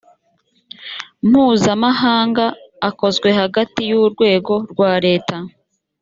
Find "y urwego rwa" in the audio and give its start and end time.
3.89-4.91